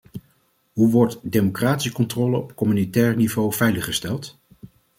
[0.73, 4.39] Hoe wordt democratische controle op communautair niveau veiliggesteld?